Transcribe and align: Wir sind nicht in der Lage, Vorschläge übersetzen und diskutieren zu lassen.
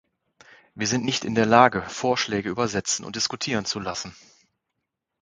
Wir 0.73 0.87
sind 0.87 1.05
nicht 1.05 1.25
in 1.25 1.35
der 1.35 1.45
Lage, 1.45 1.83
Vorschläge 1.83 2.49
übersetzen 2.49 3.05
und 3.05 3.15
diskutieren 3.15 3.65
zu 3.65 3.79
lassen. 3.79 4.15